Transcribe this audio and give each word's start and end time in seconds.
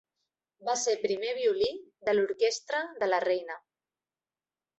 Va 0.69 0.73
ser 0.83 0.95
primer 1.03 1.33
violí 1.39 1.67
de 2.09 2.15
l'Orquestra 2.15 2.81
de 3.05 3.11
la 3.11 3.21
Reina. 3.31 3.61